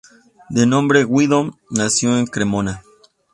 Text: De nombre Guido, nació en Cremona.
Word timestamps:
De 0.49 0.65
nombre 0.65 1.05
Guido, 1.05 1.55
nació 1.69 2.17
en 2.17 2.25
Cremona. 2.25 2.81